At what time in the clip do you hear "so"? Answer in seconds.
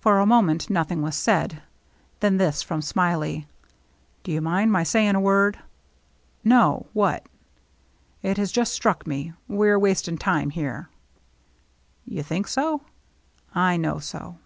12.48-12.78, 13.98-14.36